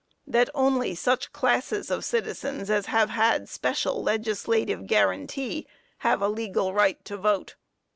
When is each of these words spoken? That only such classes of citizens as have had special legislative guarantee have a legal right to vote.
That 0.25 0.49
only 0.55 0.95
such 0.95 1.31
classes 1.31 1.91
of 1.91 2.03
citizens 2.03 2.71
as 2.71 2.87
have 2.87 3.11
had 3.11 3.47
special 3.47 4.01
legislative 4.01 4.87
guarantee 4.87 5.67
have 5.99 6.23
a 6.23 6.27
legal 6.27 6.73
right 6.73 7.05
to 7.05 7.17
vote. 7.17 7.53